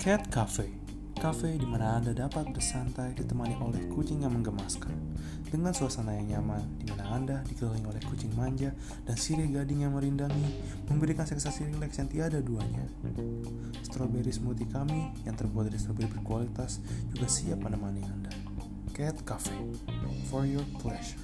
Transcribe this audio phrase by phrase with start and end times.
[0.00, 0.64] Cat Cafe.
[1.20, 4.96] Cafe di mana Anda dapat bersantai ditemani oleh kucing yang menggemaskan.
[5.52, 8.72] Dengan suasana yang nyaman di mana Anda dikelilingi oleh kucing manja
[9.04, 10.56] dan sirih gading yang merindangi
[10.88, 12.80] Memberikan sensasi rileks yang tiada duanya.
[13.84, 16.80] Strawberry smoothie kami yang terbuat dari strawberry berkualitas
[17.12, 18.32] juga siap menemani Anda.
[18.96, 19.52] Cat Cafe.
[20.32, 21.20] For your pleasure.